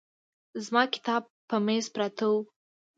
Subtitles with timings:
[0.65, 2.39] زما کتاب په مېز پراته وو.